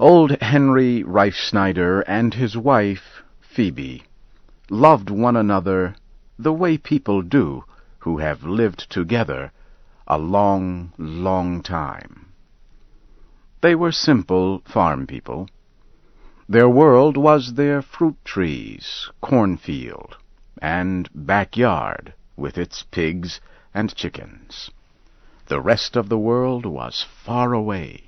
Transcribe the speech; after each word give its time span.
Old 0.00 0.40
Henry 0.40 1.02
Reifsneider 1.02 2.04
and 2.06 2.32
his 2.32 2.56
wife, 2.56 3.24
Phoebe, 3.40 4.04
loved 4.70 5.10
one 5.10 5.34
another 5.34 5.96
the 6.38 6.52
way 6.52 6.78
people 6.78 7.20
do 7.20 7.64
who 7.98 8.18
have 8.18 8.44
lived 8.44 8.88
together 8.90 9.50
a 10.06 10.16
long, 10.16 10.92
long 10.98 11.64
time. 11.64 12.26
They 13.60 13.74
were 13.74 13.90
simple 13.90 14.62
farm 14.64 15.04
people. 15.04 15.48
Their 16.48 16.68
world 16.68 17.16
was 17.16 17.54
their 17.54 17.82
fruit 17.82 18.24
trees, 18.24 19.10
cornfield, 19.20 20.16
and 20.62 21.08
backyard 21.12 22.14
with 22.36 22.56
its 22.56 22.84
pigs 22.84 23.40
and 23.74 23.92
chickens. 23.96 24.70
The 25.46 25.60
rest 25.60 25.96
of 25.96 26.08
the 26.08 26.18
world 26.18 26.66
was 26.66 27.02
far 27.02 27.52
away, 27.52 28.07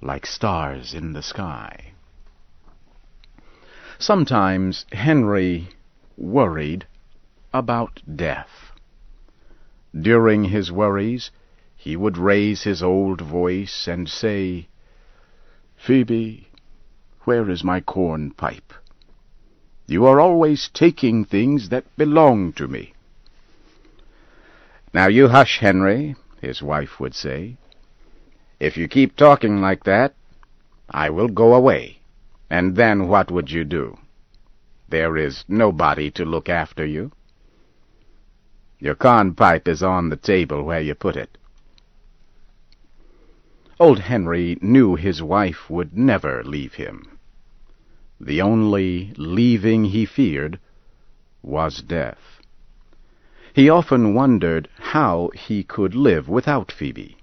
like 0.00 0.26
stars 0.26 0.94
in 0.94 1.12
the 1.12 1.22
sky. 1.22 1.92
Sometimes 3.98 4.86
Henry 4.92 5.68
worried 6.16 6.86
about 7.52 8.00
death. 8.16 8.72
During 9.98 10.44
his 10.44 10.72
worries, 10.72 11.30
he 11.76 11.96
would 11.96 12.16
raise 12.16 12.62
his 12.62 12.82
old 12.82 13.20
voice 13.20 13.88
and 13.88 14.08
say, 14.08 14.68
Phoebe, 15.76 16.48
where 17.24 17.50
is 17.50 17.64
my 17.64 17.80
corn 17.80 18.30
pipe? 18.30 18.72
You 19.86 20.06
are 20.06 20.20
always 20.20 20.68
taking 20.68 21.24
things 21.24 21.68
that 21.70 21.84
belong 21.96 22.52
to 22.54 22.68
me. 22.68 22.94
Now 24.94 25.08
you 25.08 25.28
hush, 25.28 25.58
Henry, 25.58 26.16
his 26.40 26.62
wife 26.62 27.00
would 27.00 27.14
say. 27.14 27.56
If 28.60 28.76
you 28.76 28.88
keep 28.88 29.16
talking 29.16 29.62
like 29.62 29.84
that, 29.84 30.14
I 30.90 31.08
will 31.08 31.28
go 31.28 31.54
away. 31.54 32.00
And 32.50 32.76
then 32.76 33.08
what 33.08 33.30
would 33.30 33.50
you 33.50 33.64
do? 33.64 33.96
There 34.88 35.16
is 35.16 35.44
nobody 35.48 36.10
to 36.12 36.24
look 36.26 36.48
after 36.48 36.84
you. 36.84 37.10
Your 38.78 38.94
corn 38.94 39.34
pipe 39.34 39.66
is 39.66 39.82
on 39.82 40.08
the 40.10 40.16
table 40.16 40.62
where 40.62 40.80
you 40.80 40.94
put 40.94 41.16
it. 41.16 41.38
Old 43.78 44.00
Henry 44.00 44.58
knew 44.60 44.94
his 44.94 45.22
wife 45.22 45.70
would 45.70 45.96
never 45.96 46.44
leave 46.44 46.74
him. 46.74 47.18
The 48.20 48.42
only 48.42 49.14
leaving 49.16 49.86
he 49.86 50.04
feared 50.04 50.58
was 51.42 51.80
death. 51.80 52.42
He 53.54 53.70
often 53.70 54.12
wondered 54.12 54.68
how 54.78 55.30
he 55.34 55.62
could 55.62 55.94
live 55.94 56.28
without 56.28 56.70
Phoebe. 56.70 57.16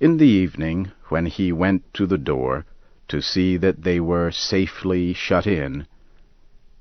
In 0.00 0.16
the 0.16 0.26
evening, 0.26 0.90
when 1.08 1.26
he 1.26 1.52
went 1.52 1.94
to 1.94 2.04
the 2.04 2.18
door 2.18 2.66
to 3.06 3.20
see 3.20 3.56
that 3.58 3.82
they 3.82 4.00
were 4.00 4.32
safely 4.32 5.12
shut 5.12 5.46
in, 5.46 5.86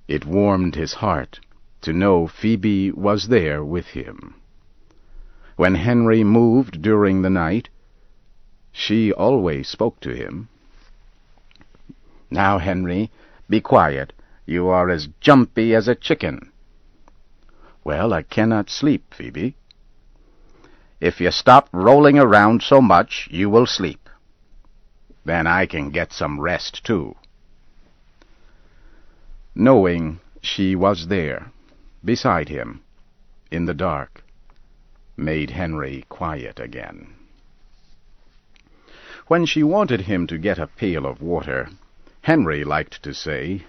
it 0.08 0.26
warmed 0.26 0.74
his 0.76 0.96
heart 0.96 1.40
to 1.82 1.94
know 1.94 2.26
Phoebe 2.28 2.92
was 2.92 3.28
there 3.28 3.64
with 3.64 3.88
him. 3.88 4.36
When 5.58 5.76
Henry 5.76 6.24
moved 6.24 6.82
during 6.82 7.22
the 7.22 7.30
night, 7.30 7.70
she 8.72 9.14
always 9.14 9.68
spoke 9.68 10.00
to 10.00 10.16
him. 10.16 10.50
Now, 12.32 12.58
Henry, 12.58 13.12
be 13.48 13.62
quiet. 13.62 14.12
You 14.48 14.68
are 14.70 14.90
as 14.90 15.10
jumpy 15.22 15.76
as 15.76 15.88
a 15.88 15.94
chicken. 15.96 16.52
Well, 17.84 18.12
I 18.12 18.24
cannot 18.24 18.72
sleep, 18.72 19.14
Phoebe. 19.14 19.56
If 21.04 21.20
you 21.20 21.32
stop 21.32 21.68
rolling 21.74 22.18
around 22.18 22.64
so 22.64 22.82
much, 22.82 23.28
you 23.30 23.50
will 23.50 23.66
sleep. 23.66 24.08
Then 25.26 25.46
I 25.46 25.66
can 25.66 25.90
get 25.90 26.14
some 26.14 26.40
rest, 26.40 26.86
too. 26.86 27.18
Knowing 29.54 30.22
she 30.42 30.78
was 30.78 31.08
there, 31.08 31.52
beside 32.06 32.48
him, 32.48 32.84
in 33.52 33.66
the 33.66 33.74
dark, 33.74 34.24
made 35.18 35.50
Henry 35.50 36.06
quiet 36.08 36.58
again. 36.58 37.14
When 39.28 39.46
she 39.46 39.62
wanted 39.62 40.00
him 40.08 40.26
to 40.28 40.38
get 40.38 40.58
a 40.58 40.68
pail 40.68 41.06
of 41.06 41.22
water, 41.22 41.68
Henry 42.22 42.64
liked 42.64 43.04
to 43.04 43.14
say, 43.14 43.66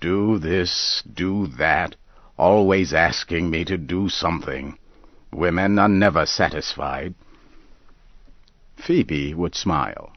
Do 0.00 0.40
this, 0.40 1.00
do 1.02 1.46
that, 1.46 1.94
always 2.36 2.92
asking 2.92 3.50
me 3.50 3.64
to 3.66 3.78
do 3.78 4.08
something. 4.08 4.76
Women 5.34 5.80
are 5.80 5.88
never 5.88 6.26
satisfied. 6.26 7.14
Phoebe 8.76 9.34
would 9.34 9.56
smile. 9.56 10.12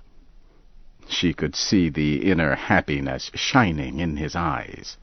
She 1.09 1.33
could 1.33 1.55
see 1.55 1.89
the 1.89 2.29
inner 2.29 2.53
happiness 2.53 3.31
shining 3.33 3.99
in 3.99 4.17
his 4.17 4.35
eyes. 4.35 4.97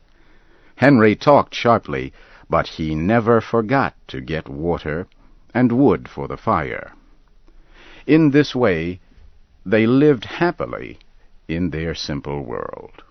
Henry 0.76 1.16
talked 1.16 1.52
sharply, 1.54 2.12
but 2.48 2.68
he 2.68 2.94
never 2.94 3.40
forgot 3.40 3.96
to 4.08 4.20
get 4.20 4.48
water 4.48 5.08
and 5.52 5.72
wood 5.72 6.08
for 6.08 6.28
the 6.28 6.36
fire. 6.36 6.92
In 8.06 8.30
this 8.30 8.54
way, 8.54 9.00
they 9.66 9.84
lived 9.84 10.26
happily 10.26 10.98
in 11.48 11.70
their 11.70 11.94
simple 11.94 12.42
world. 12.44 13.02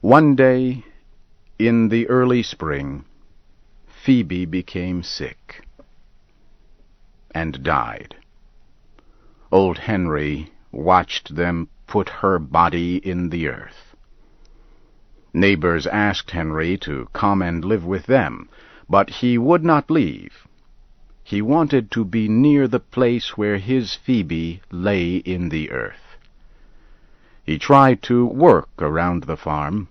One 0.00 0.34
day, 0.34 0.84
in 1.58 1.90
the 1.90 2.08
early 2.08 2.42
spring, 2.42 3.04
Phoebe 4.02 4.46
became 4.46 5.02
sick 5.02 5.62
and 7.34 7.62
died. 7.62 8.16
Old 9.52 9.76
Henry 9.76 10.50
watched 10.72 11.34
them 11.36 11.68
put 11.86 12.08
her 12.08 12.38
body 12.38 12.96
in 12.96 13.28
the 13.28 13.46
earth. 13.46 13.94
Neighbors 15.34 15.86
asked 15.86 16.30
Henry 16.30 16.78
to 16.78 17.08
come 17.12 17.42
and 17.42 17.62
live 17.62 17.84
with 17.84 18.06
them, 18.06 18.48
but 18.88 19.10
he 19.10 19.36
would 19.36 19.62
not 19.62 19.90
leave. 19.90 20.48
He 21.22 21.42
wanted 21.42 21.90
to 21.90 22.02
be 22.02 22.26
near 22.26 22.66
the 22.66 22.80
place 22.80 23.36
where 23.36 23.58
his 23.58 23.94
Phoebe 23.94 24.62
lay 24.70 25.16
in 25.16 25.50
the 25.50 25.70
earth. 25.70 26.16
He 27.44 27.58
tried 27.58 28.00
to 28.04 28.24
work 28.24 28.70
around 28.78 29.24
the 29.24 29.36
farm, 29.36 29.88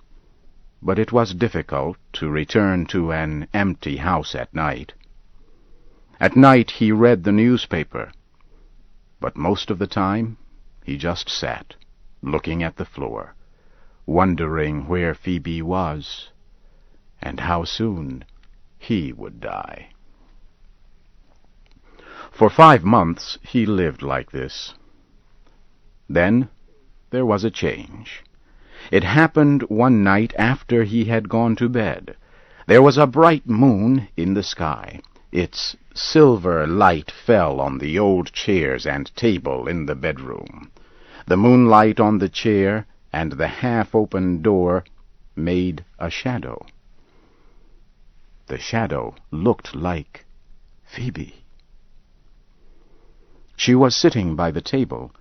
but 0.81 0.97
it 0.97 1.11
was 1.11 1.33
difficult 1.33 1.97
to 2.13 2.29
return 2.29 2.85
to 2.85 3.11
an 3.11 3.47
empty 3.53 3.97
house 3.97 4.33
at 4.33 4.53
night. 4.53 4.93
At 6.19 6.35
night 6.35 6.71
he 6.71 6.91
read 6.91 7.23
the 7.23 7.31
newspaper, 7.31 8.11
but 9.19 9.37
most 9.37 9.69
of 9.69 9.79
the 9.79 9.87
time 9.87 10.37
he 10.83 10.97
just 10.97 11.29
sat, 11.29 11.75
looking 12.21 12.63
at 12.63 12.77
the 12.77 12.85
floor, 12.85 13.35
wondering 14.05 14.87
where 14.87 15.13
Phoebe 15.13 15.61
was, 15.61 16.29
and 17.21 17.39
how 17.41 17.63
soon 17.63 18.23
he 18.77 19.11
would 19.11 19.41
die. 19.41 19.89
For 22.31 22.49
five 22.49 22.83
months 22.85 23.37
he 23.41 23.65
lived 23.65 24.01
like 24.01 24.31
this. 24.31 24.73
Then 26.07 26.49
there 27.09 27.25
was 27.25 27.43
a 27.43 27.51
change. 27.51 28.23
It 28.91 29.03
happened 29.03 29.63
one 29.63 30.03
night 30.03 30.33
after 30.37 30.83
he 30.83 31.05
had 31.05 31.27
gone 31.27 31.55
to 31.57 31.67
bed. 31.67 32.15
There 32.65 32.81
was 32.81 32.97
a 32.97 33.07
bright 33.07 33.47
moon 33.47 34.07
in 34.15 34.35
the 34.35 34.43
sky. 34.43 35.01
Its 35.31 35.75
silver 35.93 36.65
light 36.65 37.11
fell 37.11 37.59
on 37.59 37.79
the 37.79 37.99
old 37.99 38.31
chairs 38.31 38.85
and 38.85 39.13
table 39.15 39.67
in 39.67 39.85
the 39.85 39.95
bedroom. 39.95 40.71
The 41.27 41.37
moonlight 41.37 41.99
on 41.99 42.19
the 42.19 42.29
chair 42.29 42.85
and 43.11 43.33
the 43.33 43.47
half-open 43.47 44.41
door 44.41 44.83
made 45.35 45.83
a 45.97 46.09
shadow. 46.09 46.65
The 48.47 48.57
shadow 48.57 49.15
looked 49.31 49.75
like 49.75 50.25
Phoebe. 50.85 51.43
She 53.55 53.75
was 53.75 53.95
sitting 53.95 54.35
by 54.35 54.51
the 54.51 54.61
table, 54.61 55.11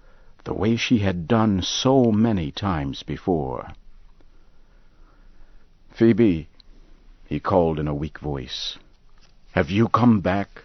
the 0.48 0.54
way 0.54 0.74
she 0.77 1.00
had 1.00 1.28
done 1.28 1.60
so 1.60 2.10
many 2.10 2.50
times 2.50 3.03
before. 3.03 3.68
Phoebe, 5.91 6.48
he 7.27 7.39
called 7.39 7.78
in 7.78 7.86
a 7.86 7.95
weak 7.95 8.18
voice, 8.18 8.78
have 9.53 9.68
you 9.68 9.89
come 9.89 10.21
back? 10.21 10.62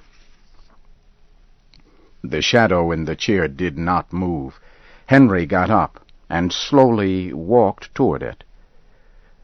The 2.24 2.41
shadow 2.41 2.94
in 2.94 3.03
the 3.03 3.18
chair 3.18 3.50
did 3.50 3.77
not 3.77 4.13
move. 4.13 4.57
Henry 5.07 5.45
got 5.45 5.69
up 5.69 6.00
and 6.30 6.53
slowly 6.53 7.33
walked 7.33 7.94
toward 7.94 8.24
it. 8.24 8.45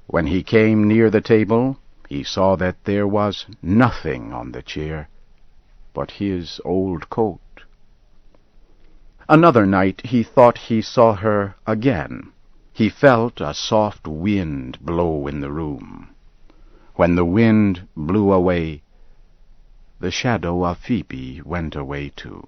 When 0.07 0.27
he 0.27 0.41
came 0.41 0.87
near 0.87 1.09
the 1.09 1.19
table, 1.35 1.77
he 2.07 2.23
saw 2.23 2.55
that 2.55 2.85
there 2.85 3.05
was 3.05 3.45
nothing 3.61 4.31
on 4.31 4.53
the 4.53 4.63
chair 4.63 5.09
but 5.93 6.11
his 6.11 6.61
old 6.63 7.09
coat. 7.09 7.41
Another 9.29 9.67
night 9.67 10.01
he 10.07 10.23
thought 10.23 10.57
he 10.57 10.81
saw 10.81 11.13
her 11.13 11.53
again. 11.67 12.31
He 12.73 12.89
felt 12.89 13.39
a 13.39 13.53
soft 13.53 14.07
wind 14.07 14.79
blow 14.81 15.27
in 15.27 15.39
the 15.39 15.51
room. 15.51 16.09
When 16.95 17.13
the 17.13 17.23
wind 17.23 17.87
blew 17.95 18.31
away, 18.31 18.81
the 19.99 20.09
shadow 20.09 20.65
of 20.65 20.79
Phoebe 20.79 21.43
went 21.45 21.75
away 21.75 22.09
too. 22.09 22.47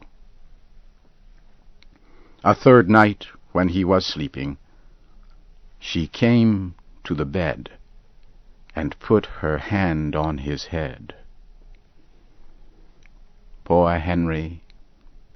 A 2.43 2.55
third 2.55 2.89
night, 2.89 3.27
when 3.51 3.67
he 3.69 3.85
was 3.85 4.03
sleeping, 4.03 4.57
she 5.77 6.07
came 6.07 6.73
to 7.03 7.13
the 7.13 7.25
bed 7.25 7.69
and 8.75 8.97
put 8.97 9.27
her 9.27 9.59
hand 9.59 10.15
on 10.15 10.39
his 10.39 10.65
head. 10.65 11.13
Poor 13.65 13.99
Henry, 13.99 14.63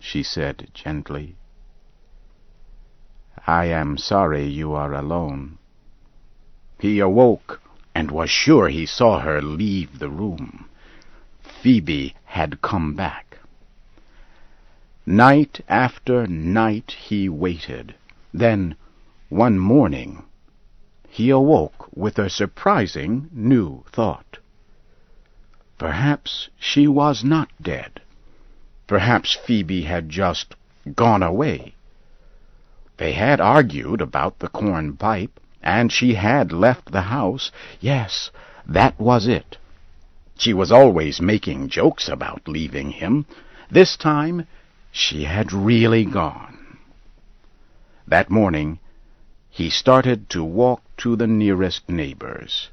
she 0.08 0.22
said 0.22 0.70
gently, 0.72 1.36
I 3.48 3.66
am 3.66 3.98
sorry 3.98 4.46
you 4.46 4.74
are 4.74 4.94
alone. 4.94 5.58
He 6.80 7.00
awoke 7.00 7.60
and 7.96 8.12
was 8.12 8.30
sure 8.30 8.70
he 8.70 8.86
saw 8.86 9.20
her 9.22 9.42
leave 9.42 9.98
the 9.98 10.10
room. 10.10 10.70
Phoebe 11.42 12.14
had 12.26 12.62
come 12.62 12.94
back. 12.94 13.40
Night 15.08 15.62
after 15.68 16.28
night 16.28 16.92
he 16.92 17.28
waited. 17.28 17.96
Then, 18.32 18.76
one 19.30 19.58
morning, 19.58 20.24
he 21.10 21.32
awoke 21.32 21.90
with 21.96 22.20
a 22.20 22.30
surprising 22.30 23.30
new 23.32 23.84
thought. 23.92 24.38
Perhaps 25.80 26.50
she 26.60 26.88
was 26.88 27.24
not 27.24 27.50
dead. 27.60 28.02
Perhaps 28.88 29.34
Phoebe 29.46 29.82
had 29.84 30.10
just 30.10 30.56
gone 30.94 31.24
away. 31.24 31.76
They 32.98 33.14
had 33.14 33.42
argued 33.42 34.02
about 34.02 34.40
the 34.40 34.50
corn 34.50 34.96
pipe, 34.96 35.40
and 35.62 35.92
she 35.92 36.14
had 36.14 36.52
left 36.52 36.92
the 36.92 37.02
house. 37.02 37.52
Yes, 37.80 38.32
that 38.66 39.00
was 39.00 39.28
it. 39.28 39.58
She 40.38 40.54
was 40.54 40.72
always 40.72 41.22
making 41.22 41.70
jokes 41.70 42.08
about 42.08 42.48
leaving 42.48 42.92
him. 42.92 43.26
This 43.70 43.98
time 43.98 44.48
she 44.92 45.24
had 45.24 45.52
really 45.52 46.06
gone. 46.06 46.78
That 48.08 48.30
morning 48.30 48.80
he 49.50 49.70
started 49.70 50.30
to 50.30 50.44
walk 50.44 50.82
to 50.98 51.16
the 51.16 51.28
nearest 51.28 51.90
neighbor's. 51.90 52.70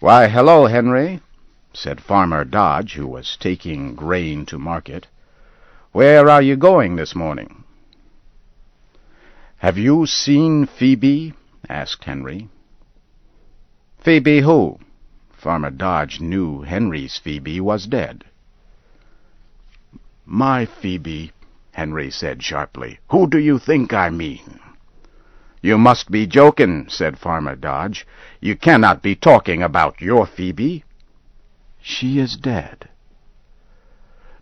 Why, 0.00 0.28
hello, 0.28 0.66
Henry, 0.66 1.20
said 1.76 2.00
Farmer 2.00 2.42
Dodge, 2.42 2.94
who 2.94 3.06
was 3.06 3.36
taking 3.36 3.94
grain 3.94 4.46
to 4.46 4.58
market. 4.58 5.06
Where 5.92 6.26
are 6.30 6.40
you 6.40 6.56
going 6.56 6.96
this 6.96 7.14
morning? 7.14 7.64
Have 9.58 9.76
you 9.76 10.06
seen 10.06 10.64
Phoebe? 10.64 11.34
asked 11.68 12.04
Henry. 12.04 12.48
Phoebe 13.98 14.40
who? 14.40 14.78
Farmer 15.36 15.70
Dodge 15.70 16.18
knew 16.18 16.62
Henry's 16.62 17.18
Phoebe 17.18 17.60
was 17.60 17.86
dead. 17.86 18.24
My 20.24 20.64
Phoebe, 20.64 21.30
Henry 21.72 22.10
said 22.10 22.42
sharply. 22.42 23.00
Who 23.10 23.28
do 23.28 23.38
you 23.38 23.58
think 23.58 23.92
I 23.92 24.08
mean? 24.08 24.60
You 25.60 25.76
must 25.76 26.10
be 26.10 26.26
joking, 26.26 26.86
said 26.88 27.18
Farmer 27.18 27.54
Dodge. 27.54 28.06
You 28.40 28.56
cannot 28.56 29.02
be 29.02 29.14
talking 29.14 29.62
about 29.62 30.00
your 30.00 30.26
Phoebe. 30.26 30.82
She 31.88 32.18
is 32.18 32.36
dead. 32.36 32.88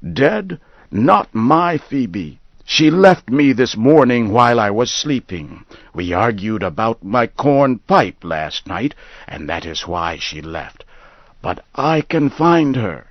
Dead? 0.03 0.59
Not 0.91 1.35
my 1.35 1.77
Phoebe. 1.77 2.41
She 2.65 2.91
left 2.91 3.29
me 3.29 3.53
this 3.53 3.77
morning 3.77 4.31
while 4.31 4.59
I 4.59 4.71
was 4.71 4.91
sleeping. 4.91 5.67
We 5.93 6.15
argued 6.15 6.63
about 6.63 7.05
my 7.05 7.27
corn 7.27 7.81
pipe 7.81 8.25
last 8.25 8.67
night, 8.67 8.95
and 9.29 9.47
that 9.47 9.67
is 9.67 9.87
why 9.87 10.17
she 10.17 10.41
left. 10.41 10.87
But 11.43 11.63
I 11.75 12.01
can 12.01 12.31
find 12.31 12.77
her. 12.77 13.05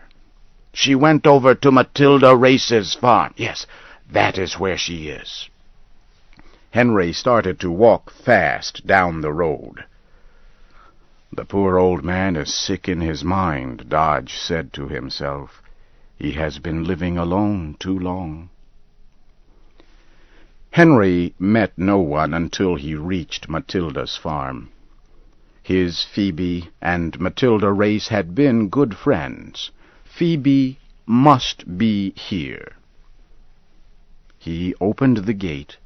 She 0.74 0.96
went 0.96 1.28
over 1.28 1.54
to 1.54 1.72
Matilda 1.72 2.36
Race's 2.36 2.96
farm. 2.96 3.36
Yes, 3.38 3.68
that 4.10 4.40
is 4.40 4.60
where 4.60 4.80
she 4.80 5.10
is. 5.10 5.48
Henry 6.72 7.14
started 7.14 7.60
to 7.60 7.70
walk 7.70 8.10
fast 8.10 8.88
down 8.88 9.22
the 9.22 9.32
road. 9.32 9.86
The 11.36 11.46
poor 11.46 11.80
old 11.80 12.04
man 12.04 12.36
is 12.36 12.54
sick 12.54 12.88
in 12.88 13.02
his 13.02 13.24
mind, 13.24 13.90
Dodge 13.90 14.36
said 14.38 14.72
to 14.74 14.88
himself. 14.88 15.64
He 16.16 16.34
has 16.34 16.60
been 16.60 16.84
living 16.84 17.18
alone 17.18 17.76
too 17.80 17.98
long. 17.98 18.50
Henry 20.70 21.34
met 21.40 21.76
no 21.76 21.98
one 21.98 22.36
until 22.36 22.76
he 22.76 22.94
reached 22.94 23.50
Matilda's 23.50 24.16
farm. 24.16 24.70
His 25.64 26.04
Phoebe 26.04 26.70
and 26.80 27.20
Matilda 27.20 27.72
Race 27.72 28.10
had 28.10 28.36
been 28.36 28.70
good 28.70 28.96
friends. 28.96 29.72
Phoebe 30.04 30.78
must 31.08 31.80
be 31.80 32.12
here. 32.12 32.74
He 34.38 34.76
opened 34.80 35.18
the 35.18 35.34
gate 35.34 35.78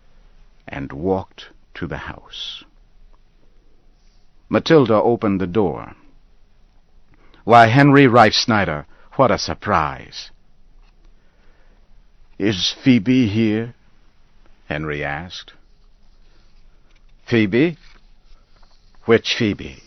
and 0.68 0.92
walked 0.92 1.52
to 1.76 1.88
the 1.88 2.00
house. 2.00 2.66
Matilda 4.50 4.96
opened 4.96 5.42
the 5.42 5.48
door. 5.48 5.96
Why, 7.44 7.68
Henry 7.68 8.08
Reifsneider, 8.08 8.86
what 9.14 9.32
a 9.32 9.38
surprise! 9.38 10.32
Is 12.38 12.76
Phoebe 12.84 13.28
here? 13.28 13.74
Henry 14.68 15.04
asked. 15.04 15.54
Phoebe? 17.26 17.78
Which 19.06 19.36
Phoebe? 19.36 19.82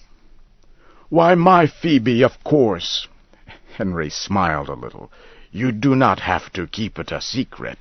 Why, 1.08 1.34
my 1.34 1.66
Phoebe, 1.66 2.22
of 2.22 2.42
course. 2.44 3.08
Henry 3.76 4.10
smiled 4.10 4.68
a 4.68 4.74
little. 4.74 5.10
You 5.52 5.72
do 5.72 5.94
not 5.94 6.20
have 6.20 6.52
to 6.52 6.66
keep 6.66 6.98
it 6.98 7.12
a 7.12 7.20
secret. 7.20 7.78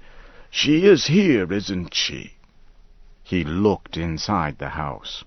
She 0.49 0.85
is 0.85 1.07
here, 1.07 1.51
isn't 1.51 1.93
she? 1.93 2.33
He 3.23 3.43
looked 3.43 3.97
inside 3.97 4.57
the 4.57 4.69
house. 4.69 5.23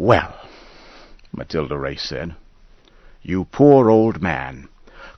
Well, 0.00 0.34
Matilda 1.30 1.76
Race 1.76 2.02
said, 2.02 2.34
you 3.20 3.44
poor 3.44 3.90
old 3.90 4.22
man, 4.22 4.70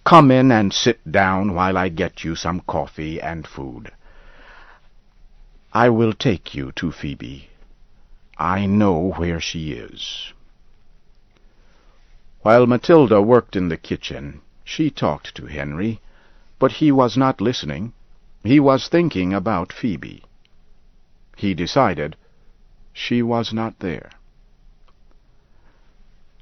come 0.03 0.33
in 0.33 0.51
and 0.51 0.73
sit 0.73 0.99
down 1.09 1.55
while 1.55 1.79
I 1.79 1.89
get 1.89 2.25
you 2.25 2.35
some 2.35 2.59
coffee 2.67 3.21
and 3.21 3.47
food. 3.47 3.93
I 5.73 5.89
will 5.89 6.13
take 6.13 6.57
you 6.57 6.73
to 6.73 6.91
Phoebe. 6.91 7.49
I 8.37 8.67
know 8.67 9.13
where 9.13 9.39
she 9.39 9.71
is. 9.71 10.33
While 12.41 12.67
Matilda 12.67 13.23
worked 13.23 13.55
in 13.55 13.69
the 13.69 13.77
kitchen, 13.77 14.41
she 14.65 14.91
talked 14.91 15.37
to 15.37 15.47
Henry, 15.47 16.01
but 16.59 16.73
he 16.73 16.91
was 16.91 17.17
not 17.17 17.41
listening. 17.41 17.93
He 18.43 18.59
was 18.59 18.89
thinking 18.89 19.33
about 19.33 19.73
Phoebe. 19.73 20.25
He 21.37 21.55
decided 21.55 22.17
she 22.93 23.23
was 23.23 23.53
not 23.53 23.79
there. 23.79 24.11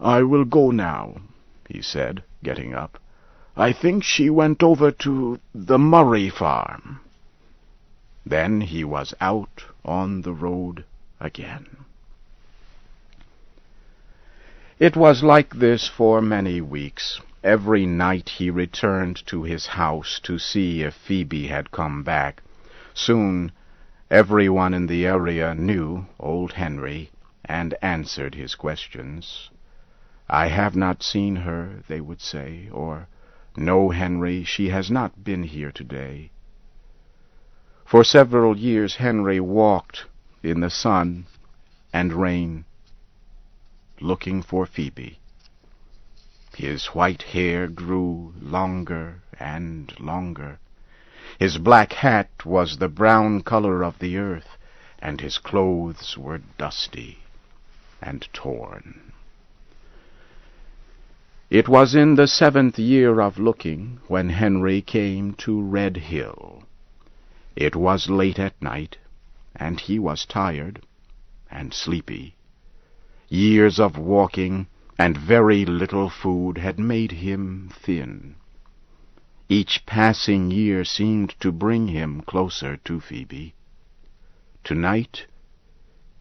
I 0.03 0.23
will 0.23 0.47
go 0.47 0.71
now, 0.71 1.17
he 1.69 1.83
said, 1.83 2.23
getting 2.43 2.73
up. 2.75 2.99
I 3.55 3.73
think 3.73 4.03
she 4.03 4.31
went 4.31 4.63
over 4.63 4.91
to 4.91 5.39
the 5.55 5.79
Murray 5.79 6.31
farm. 6.31 7.01
Then 8.25 8.63
he 8.63 8.83
was 8.83 9.13
out 9.21 9.65
on 9.85 10.23
the 10.23 10.33
road 10.33 10.85
again. 11.21 11.85
It 14.79 14.97
was 14.97 15.23
like 15.23 15.57
this 15.57 15.87
for 15.87 16.23
many 16.23 16.63
weeks. 16.63 17.21
Every 17.45 17.85
night 17.85 18.31
he 18.31 18.49
returned 18.49 19.27
to 19.27 19.43
his 19.43 19.67
house 19.67 20.19
to 20.23 20.39
see 20.39 20.83
if 20.83 20.95
Phoebe 20.95 21.49
had 21.49 21.71
come 21.71 22.03
back. 22.03 22.43
Soon 22.95 23.53
everyone 24.11 24.73
in 24.73 24.87
the 24.87 25.07
area 25.07 25.55
knew 25.55 26.07
old 26.19 26.55
Henry 26.55 27.11
and 27.45 27.75
answered 27.83 28.35
his 28.35 28.55
questions. 28.55 29.51
I 30.33 30.47
have 30.47 30.77
not 30.77 31.03
seen 31.03 31.35
her, 31.35 31.83
they 31.89 32.01
would 32.01 32.21
say, 32.21 32.69
or, 32.71 33.09
No, 33.57 33.91
Henry, 33.91 34.45
she 34.45 34.69
has 34.69 34.89
not 34.89 35.25
been 35.25 35.43
here 35.43 35.73
today. 35.73 36.31
For 37.85 38.05
several 38.05 38.57
years 38.57 38.95
Henry 38.95 39.41
walked 39.41 40.07
in 40.41 40.61
the 40.61 40.71
sun 40.71 41.27
and 41.93 42.13
rain 42.13 42.65
looking 44.01 44.41
for 44.41 44.67
Phoebe. 44.67 45.19
His 46.55 46.87
white 46.95 47.23
hair 47.23 47.67
grew 47.67 48.33
longer 48.41 49.23
and 49.37 49.93
longer. 49.99 50.61
His 51.41 51.59
black 51.59 51.93
hat 51.93 52.47
was 52.47 52.77
the 52.79 52.89
brown 52.89 53.43
color 53.43 53.83
of 53.83 53.99
the 53.99 54.17
earth, 54.17 54.57
and 55.01 55.21
his 55.21 55.39
clothes 55.39 56.17
were 56.17 56.39
dusty 56.57 57.19
and 58.01 58.29
torn. 58.33 59.11
It 61.51 61.69
was 61.69 61.97
in 61.97 62.15
the 62.15 62.29
seventh 62.29 62.79
year 62.79 63.19
of 63.19 63.37
looking 63.41 63.99
when 64.07 64.29
Henry 64.29 64.81
came 64.81 65.35
to 65.39 65.61
Red 65.61 65.97
Hill. 65.97 66.63
It 67.57 67.75
was 67.75 68.09
late 68.09 68.39
at 68.39 68.63
night, 68.63 68.99
and 69.57 69.81
he 69.81 69.99
was 69.99 70.25
tired 70.25 70.87
and 71.51 71.75
sleepy. 71.75 72.37
Years 73.29 73.81
of 73.81 73.99
walking 73.99 74.69
and 74.97 75.19
very 75.19 75.65
little 75.67 76.09
food 76.09 76.57
had 76.57 76.79
made 76.79 77.11
him 77.11 77.69
thin. 77.73 78.37
Each 79.49 79.85
passing 79.87 80.53
year 80.53 80.85
seemed 80.85 81.31
to 81.41 81.51
bring 81.51 81.89
him 81.89 82.21
closer 82.21 82.77
to 82.85 83.01
Phoebe. 83.01 83.55
Tonight 84.63 85.27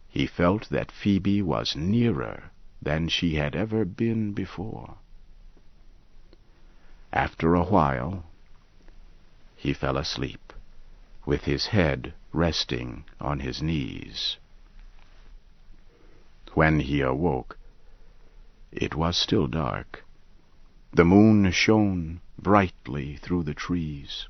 he 0.08 0.26
felt 0.26 0.68
that 0.70 0.90
Phoebe 0.90 1.40
was 1.40 1.76
nearer 1.76 2.50
than 2.82 3.06
she 3.06 3.36
had 3.36 3.54
ever 3.54 3.84
been 3.84 4.32
before. 4.32 4.96
After 7.12 7.54
a 7.54 7.64
while, 7.64 8.24
he 9.56 9.72
fell 9.72 9.96
asleep, 9.96 10.52
with 11.26 11.44
his 11.44 11.66
head 11.66 12.14
resting 12.32 13.04
on 13.20 13.40
his 13.40 13.60
knees. 13.60 14.36
When 16.54 16.80
he 16.80 17.00
awoke, 17.00 17.58
it 18.70 18.94
was 18.94 19.16
still 19.16 19.48
dark. 19.48 20.04
The 20.92 21.04
moon 21.04 21.50
shone 21.50 22.20
brightly 22.38 23.16
through 23.16 23.42
the 23.42 23.54
trees. 23.54 24.28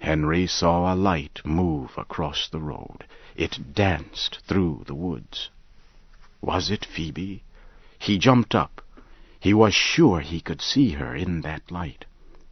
Henry 0.00 0.46
saw 0.46 0.92
a 0.92 0.94
light 0.94 1.40
move 1.44 1.96
across 1.98 2.48
the 2.48 2.60
road. 2.60 3.04
It 3.36 3.74
danced 3.74 4.40
through 4.46 4.84
the 4.86 4.94
woods. 4.94 5.50
Was 6.40 6.70
it 6.70 6.84
Phoebe? 6.84 7.42
He 7.98 8.18
jumped 8.18 8.54
up. 8.54 8.80
He 9.40 9.54
was 9.54 9.72
sure 9.72 10.18
he 10.18 10.40
could 10.40 10.60
see 10.60 10.90
her 10.90 11.14
in 11.14 11.42
that 11.42 11.70
light. 11.70 12.04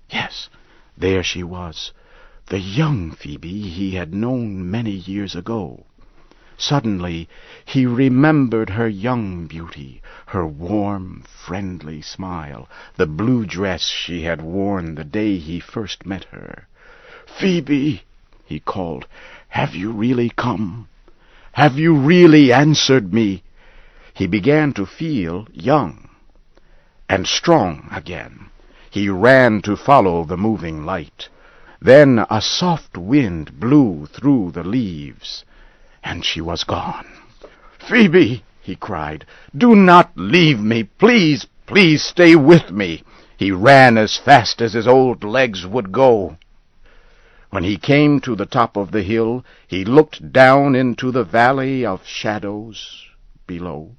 Yes, 0.08 0.48
there 0.96 1.24
she 1.24 1.42
was, 1.42 1.92
the 2.46 2.60
young 2.60 3.10
Phoebe 3.10 3.68
he 3.68 3.96
had 3.96 4.14
known 4.14 4.70
many 4.70 4.92
years 4.92 5.34
ago. 5.34 5.86
Suddenly 6.56 7.28
he 7.64 7.86
remembered 7.86 8.70
her 8.70 8.86
young 8.88 9.48
beauty, 9.48 10.00
her 10.26 10.46
warm, 10.46 11.24
friendly 11.26 12.02
smile, 12.02 12.68
the 12.94 13.06
blue 13.06 13.46
dress 13.46 13.88
she 13.88 14.22
had 14.22 14.40
worn 14.40 14.94
the 14.94 15.02
day 15.02 15.38
he 15.38 15.58
first 15.58 16.06
met 16.06 16.22
her. 16.30 16.68
"Phoebe," 17.26 18.02
he 18.44 18.60
called, 18.60 19.08
"have 19.48 19.74
you 19.74 19.90
really 19.90 20.30
come? 20.30 20.86
Have 21.52 21.80
you 21.80 21.96
really 21.96 22.52
answered 22.52 23.12
me?" 23.12 23.42
He 24.14 24.28
began 24.28 24.72
to 24.74 24.86
feel 24.86 25.48
young 25.52 26.05
and 27.08 27.26
strong 27.26 27.88
again. 27.92 28.50
He 28.90 29.08
ran 29.08 29.62
to 29.62 29.76
follow 29.76 30.24
the 30.24 30.36
moving 30.36 30.84
light. 30.84 31.28
Then 31.80 32.24
a 32.30 32.40
soft 32.40 32.96
wind 32.96 33.60
blew 33.60 34.06
through 34.06 34.52
the 34.52 34.64
leaves 34.64 35.44
and 36.02 36.24
she 36.24 36.40
was 36.40 36.64
gone. 36.64 37.06
"Phoebe!" 37.78 38.42
he 38.60 38.76
cried, 38.76 39.26
"do 39.56 39.74
not 39.74 40.10
leave 40.16 40.60
me! 40.60 40.84
Please, 40.84 41.46
please 41.66 42.02
stay 42.02 42.36
with 42.36 42.70
me!" 42.70 43.02
He 43.36 43.50
ran 43.50 43.98
as 43.98 44.16
fast 44.16 44.62
as 44.62 44.72
his 44.72 44.88
old 44.88 45.22
legs 45.24 45.66
would 45.66 45.92
go. 45.92 46.36
When 47.50 47.64
he 47.64 47.76
came 47.76 48.20
to 48.20 48.34
the 48.34 48.46
top 48.46 48.76
of 48.76 48.92
the 48.92 49.02
hill, 49.02 49.44
he 49.66 49.84
looked 49.84 50.32
down 50.32 50.74
into 50.74 51.10
the 51.10 51.24
valley 51.24 51.84
of 51.84 52.06
shadows 52.06 53.04
below. 53.46 53.96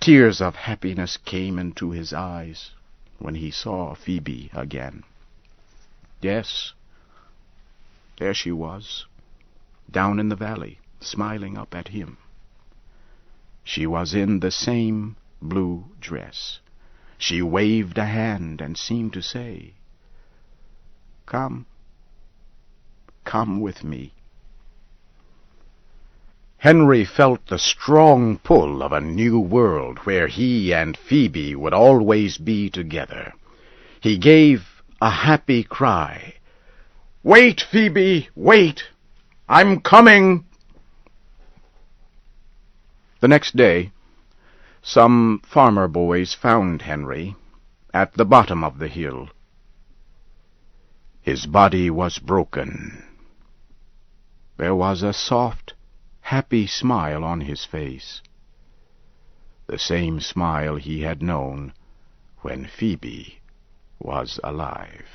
Tears 0.00 0.40
of 0.40 0.54
happiness 0.54 1.16
came 1.16 1.58
into 1.58 1.90
his 1.90 2.12
eyes 2.12 2.72
when 3.18 3.34
he 3.36 3.50
saw 3.50 3.94
Phoebe 3.94 4.50
again. 4.52 5.02
Yes, 6.20 6.72
there 8.18 8.34
she 8.34 8.52
was, 8.52 9.06
down 9.90 10.20
in 10.20 10.28
the 10.28 10.36
valley 10.36 10.78
smiling 11.00 11.56
up 11.56 11.74
at 11.74 11.88
him. 11.88 12.16
She 13.62 13.86
was 13.86 14.14
in 14.14 14.40
the 14.40 14.50
same 14.50 15.16
blue 15.40 15.84
dress. 16.00 16.60
She 17.18 17.40
waved 17.42 17.98
a 17.98 18.04
hand 18.04 18.60
and 18.60 18.76
seemed 18.76 19.12
to 19.14 19.22
say, 19.22 19.74
Come, 21.26 21.66
come 23.24 23.60
with 23.60 23.82
me. 23.82 24.12
Henry 26.64 27.04
felt 27.04 27.44
the 27.48 27.58
strong 27.58 28.38
pull 28.38 28.82
of 28.82 28.90
a 28.90 28.98
new 28.98 29.38
world 29.38 29.98
where 30.06 30.28
he 30.28 30.72
and 30.72 30.96
Phoebe 30.96 31.54
would 31.54 31.74
always 31.74 32.38
be 32.38 32.70
together. 32.70 33.34
He 34.00 34.16
gave 34.16 34.82
a 34.98 35.10
happy 35.10 35.62
cry. 35.62 36.36
Wait, 37.22 37.60
Phoebe, 37.60 38.30
wait! 38.34 38.84
I'm 39.46 39.78
coming! 39.80 40.46
The 43.20 43.28
next 43.28 43.54
day, 43.54 43.92
some 44.80 45.42
farmer 45.44 45.86
boys 45.86 46.32
found 46.32 46.80
Henry 46.80 47.36
at 47.92 48.14
the 48.14 48.24
bottom 48.24 48.64
of 48.64 48.78
the 48.78 48.88
hill. 48.88 49.28
His 51.20 51.44
body 51.44 51.90
was 51.90 52.18
broken. 52.18 53.04
There 54.56 54.74
was 54.74 55.02
a 55.02 55.12
soft, 55.12 55.74
happy 56.24 56.66
smile 56.66 57.22
on 57.22 57.42
his 57.42 57.66
face, 57.66 58.22
the 59.66 59.78
same 59.78 60.18
smile 60.18 60.76
he 60.76 61.02
had 61.02 61.22
known 61.22 61.70
when 62.40 62.66
Phoebe 62.66 63.40
was 64.00 64.40
alive. 64.42 65.06